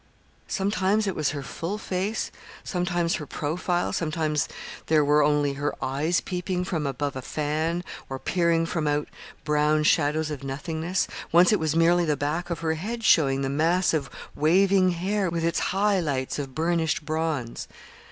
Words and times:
Sometimes 0.47 1.05
it 1.05 1.15
was 1.15 1.29
her 1.29 1.43
full 1.43 1.77
face, 1.77 2.31
sometimes 2.63 3.17
her 3.17 3.27
profile; 3.27 3.93
sometimes 3.93 4.49
there 4.87 5.05
were 5.05 5.21
only 5.21 5.53
her 5.61 5.75
eyes 5.79 6.21
peeping 6.21 6.63
from 6.63 6.87
above 6.87 7.15
a 7.15 7.21
fan, 7.21 7.83
or 8.09 8.17
peering 8.17 8.65
from 8.65 8.87
out 8.87 9.07
brown 9.43 9.83
shadows 9.83 10.31
of 10.31 10.43
nothingness. 10.43 11.07
Once 11.31 11.51
it 11.51 11.59
was 11.59 11.75
merely 11.75 12.03
the 12.05 12.17
back 12.17 12.49
of 12.49 12.61
her 12.61 12.73
head 12.73 13.03
showing 13.03 13.41
the 13.43 13.47
mass 13.47 13.93
of 13.93 14.09
waving 14.35 14.89
hair 14.89 15.29
with 15.29 15.45
its 15.45 15.59
high 15.69 15.99
lights 15.99 16.39
of 16.39 16.55
burnished 16.55 17.05
bronze. 17.05 17.67